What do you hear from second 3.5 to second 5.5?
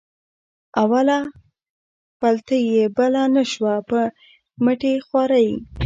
شوه په مټې خوارۍ.